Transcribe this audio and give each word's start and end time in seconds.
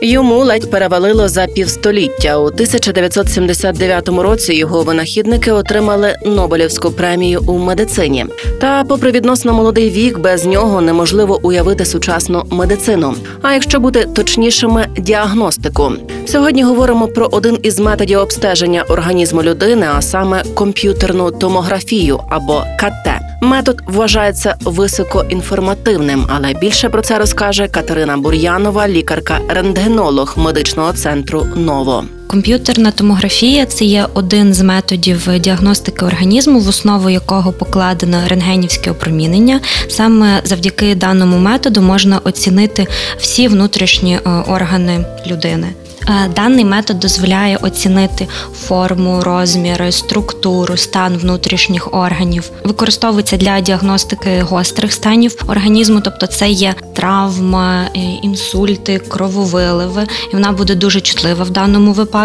Йому 0.00 0.38
ледь 0.38 0.70
перевалило 0.70 1.28
за 1.28 1.46
півстоліття. 1.46 2.38
У 2.38 2.44
1979 2.44 4.08
році 4.08 4.54
його 4.54 4.82
винахідники 4.82 5.52
отримали 5.52 6.16
Нобелівську 6.26 6.90
премію 6.90 7.42
у 7.46 7.58
медицині. 7.58 8.26
Та, 8.60 8.84
попри 8.84 9.10
відносно 9.10 9.52
молодий 9.52 9.90
вік, 9.90 10.18
без 10.18 10.44
нього 10.46 10.80
неможливо 10.80 11.40
уявити 11.42 11.84
сучасну 11.84 12.44
медицину. 12.50 13.14
А 13.42 13.52
якщо 13.52 13.80
бути 13.80 14.04
точнішими, 14.04 14.86
діагностику. 14.98 15.92
Сьогодні 16.26 16.62
говоримо 16.62 17.08
про 17.08 17.28
один 17.32 17.58
із 17.62 17.78
методів 17.78 18.18
обстеження 18.18 18.82
організму 18.88 19.42
людини, 19.42 19.86
а 19.96 20.02
саме 20.02 20.42
комп'ютерну 20.54 21.30
томографію 21.30 22.20
або 22.30 22.62
КТ. 22.80 23.23
Метод 23.44 23.82
вважається 23.86 24.56
високоінформативним, 24.60 26.26
але 26.28 26.54
більше 26.54 26.88
про 26.88 27.02
це 27.02 27.18
розкаже 27.18 27.68
Катерина 27.68 28.16
Бур'янова, 28.16 28.88
лікарка-рентгенолог 28.88 30.38
медичного 30.38 30.92
центру 30.92 31.46
Ново. 31.54 32.04
Комп'ютерна 32.34 32.90
томографія 32.90 33.66
це 33.66 33.84
є 33.84 34.06
один 34.14 34.54
з 34.54 34.60
методів 34.60 35.28
діагностики 35.40 36.04
організму, 36.04 36.60
в 36.60 36.68
основу 36.68 37.10
якого 37.10 37.52
покладено 37.52 38.18
рентгенівське 38.28 38.90
опромінення. 38.90 39.60
Саме 39.88 40.40
завдяки 40.44 40.94
даному 40.94 41.38
методу 41.38 41.82
можна 41.82 42.20
оцінити 42.24 42.86
всі 43.18 43.48
внутрішні 43.48 44.14
е, 44.14 44.30
органи 44.30 45.04
людини. 45.26 45.74
Е, 46.08 46.28
Даний 46.36 46.64
метод 46.64 46.98
дозволяє 46.98 47.56
оцінити 47.56 48.28
форму, 48.54 49.20
розміри, 49.22 49.92
структуру, 49.92 50.76
стан 50.76 51.16
внутрішніх 51.16 51.94
органів. 51.94 52.50
Використовується 52.64 53.36
для 53.36 53.60
діагностики 53.60 54.40
гострих 54.42 54.92
станів 54.92 55.44
організму, 55.46 56.00
тобто 56.00 56.26
це 56.26 56.48
є 56.48 56.74
травма, 56.94 57.88
е, 57.96 57.98
інсульти, 58.22 58.98
крововиливи, 58.98 60.06
і 60.32 60.34
вона 60.34 60.52
буде 60.52 60.74
дуже 60.74 61.00
чутлива 61.00 61.44
в 61.44 61.50
даному 61.50 61.92
випадку. 61.92 62.23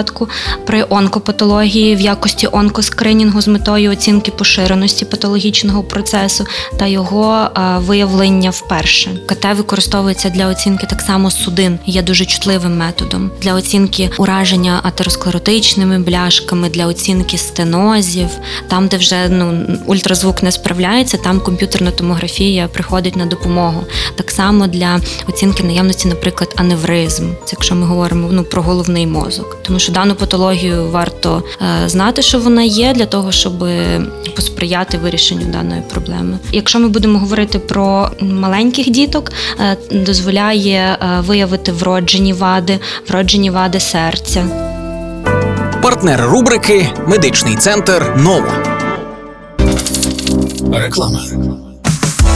При 0.66 0.86
онкопатології 0.90 1.96
в 1.96 2.02
якості 2.02 2.48
онкоскринінгу 2.52 3.42
з 3.42 3.48
метою 3.48 3.92
оцінки 3.92 4.32
поширеності 4.32 5.06
патологічного 5.06 5.84
процесу 5.84 6.46
та 6.78 6.88
його 6.88 7.34
е, 7.58 7.62
виявлення 7.78 8.50
вперше. 8.50 9.12
КТ 9.28 9.46
використовується 9.58 10.30
для 10.30 10.48
оцінки 10.48 10.88
так 10.90 11.02
само 11.02 11.32
судин, 11.32 11.80
є 11.86 12.02
дуже 12.02 12.26
чутливим 12.26 12.78
методом 12.78 13.32
для 13.42 13.54
оцінки 13.54 14.10
ураження 14.18 14.80
атеросклеротичними 14.84 16.00
бляшками, 16.00 16.70
для 16.70 16.86
оцінки 16.88 17.38
стенозів, 17.38 18.30
там, 18.68 18.88
де 18.88 18.98
вже 18.98 19.30
ну 19.30 19.66
ультразвук 19.86 20.44
не 20.44 20.52
справляється, 20.52 21.18
там 21.18 21.40
комп'ютерна 21.40 21.92
томографія 21.92 22.68
приходить 22.68 23.16
на 23.16 23.26
допомогу. 23.26 23.84
Так 24.16 24.32
само 24.32 24.68
для 24.68 25.00
оцінки 25.28 25.64
наявності, 25.64 26.08
наприклад, 26.08 26.54
аневризм, 26.58 27.32
це 27.46 27.56
якщо 27.60 27.76
ми 27.76 27.86
говоримо 27.86 28.30
ну 28.32 28.44
про 28.44 28.62
головний 28.62 29.08
мозок, 29.08 29.58
тому 29.62 29.79
що 29.80 29.92
дану 29.92 30.16
патологію 30.16 30.90
варто 30.90 31.44
е, 31.62 31.90
знати, 31.90 32.22
що 32.22 32.40
вона 32.40 32.62
є, 32.62 32.94
для 32.94 33.06
того, 33.06 33.32
щоб 33.32 33.66
посприяти 34.36 34.98
вирішенню 34.98 35.46
даної 35.46 35.82
проблеми. 35.94 36.38
Якщо 36.52 36.80
ми 36.80 36.88
будемо 36.88 37.20
говорити 37.20 37.60
про 37.60 38.10
маленьких 38.22 38.90
діток, 38.90 39.32
е, 39.60 39.78
дозволяє 39.92 40.98
е, 41.02 41.22
виявити 41.22 41.72
вроджені 41.72 42.34
вади, 42.34 42.80
вроджені 43.10 43.50
вади 43.50 43.80
серця. 43.80 44.46
Партнер 45.82 46.22
рубрики 46.22 46.90
Медичний 47.08 47.56
центр 47.56 48.14
Ново. 48.18 48.52
Реклама. 50.74 51.20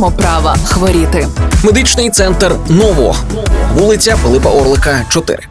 маємо 0.00 0.16
права 0.16 0.56
хворіти. 0.64 1.28
Медичний 1.64 2.10
центр 2.10 2.54
Ново, 2.68 3.16
вулиця 3.74 4.16
Пилипа 4.22 4.50
Орлика, 4.50 5.04
4. 5.08 5.48